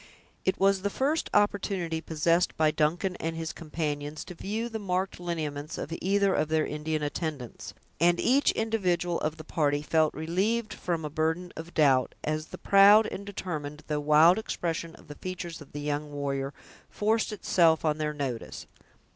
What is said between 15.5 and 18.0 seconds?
of the young warrior forced itself on